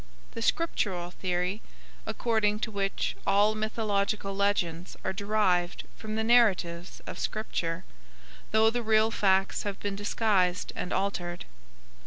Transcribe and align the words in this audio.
The 0.31 0.41
Scriptural 0.41 1.11
theory; 1.11 1.61
according 2.07 2.57
to 2.61 2.71
which 2.71 3.15
all 3.27 3.53
mythological 3.53 4.35
legends 4.35 4.97
are 5.03 5.13
derived 5.13 5.83
from 5.95 6.15
the 6.15 6.23
narratives 6.23 7.01
of 7.05 7.19
Scripture, 7.19 7.85
though 8.49 8.71
the 8.71 8.81
real 8.81 9.11
facts 9.11 9.61
have 9.61 9.79
been 9.79 9.95
disguised 9.95 10.73
and 10.75 10.91
altered. 10.91 11.45